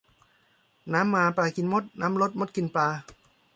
[0.93, 2.87] น้ำมาปลากินมดน้ำลดมดกินปลา